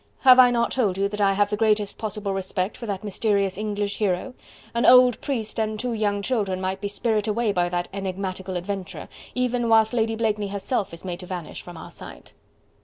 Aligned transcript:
Have 0.21 0.39
I 0.39 0.49
not 0.49 0.71
told 0.71 0.97
you 0.97 1.07
that 1.09 1.21
I 1.21 1.33
have 1.33 1.51
the 1.51 1.55
greatest 1.55 1.99
possible 1.99 2.33
respect 2.33 2.75
for 2.75 2.87
that 2.87 3.03
mysterious 3.03 3.55
English 3.55 3.97
hero.... 3.97 4.33
An 4.73 4.83
old 4.83 5.21
priest 5.21 5.59
and 5.59 5.79
two 5.79 5.93
young 5.93 6.23
children 6.23 6.59
might 6.59 6.81
be 6.81 6.87
spirited 6.87 7.27
away 7.29 7.51
by 7.51 7.69
that 7.69 7.87
enigmatical 7.93 8.57
adventurer, 8.57 9.07
even 9.35 9.69
whilst 9.69 9.93
Lady 9.93 10.15
Blakeney 10.15 10.47
herself 10.47 10.91
is 10.91 11.05
made 11.05 11.19
to 11.19 11.27
vanish 11.27 11.61
from 11.61 11.77
our 11.77 11.91
sight. 11.91 12.33